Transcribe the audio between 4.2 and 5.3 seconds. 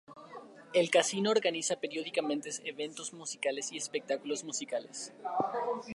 musicales.